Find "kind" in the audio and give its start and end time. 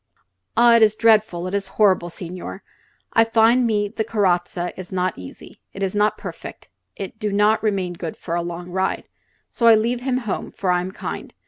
10.91-11.35